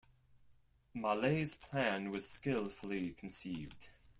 [0.95, 3.89] Malet's plan was skillfully conceived.